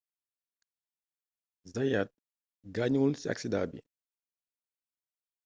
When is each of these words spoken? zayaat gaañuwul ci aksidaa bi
zayaat 1.73 2.09
gaañuwul 2.75 3.13
ci 3.21 3.25
aksidaa 3.31 3.65
bi 3.71 3.79